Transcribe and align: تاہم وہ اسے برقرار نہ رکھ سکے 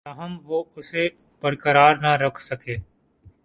تاہم 0.05 0.31
وہ 0.45 0.59
اسے 0.77 1.03
برقرار 1.41 1.93
نہ 1.95 2.11
رکھ 2.21 2.41
سکے 2.43 2.75